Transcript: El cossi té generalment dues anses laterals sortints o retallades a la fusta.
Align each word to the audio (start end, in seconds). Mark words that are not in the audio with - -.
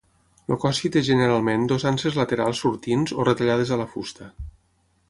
El 0.53 0.57
cossi 0.63 0.89
té 0.95 1.03
generalment 1.09 1.67
dues 1.73 1.85
anses 1.91 2.19
laterals 2.21 2.65
sortints 2.67 3.15
o 3.21 3.31
retallades 3.31 3.77
a 3.77 3.81
la 3.85 3.89
fusta. 3.97 4.35